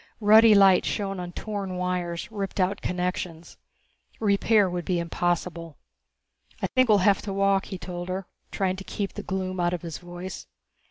[0.19, 3.57] Ruddy light shone on torn wires, ripped out connections.
[4.19, 5.77] Repair would be impossible.
[6.59, 9.73] "I think we'll have to walk," he told her, trying to keep the gloom out
[9.75, 10.47] of his voice.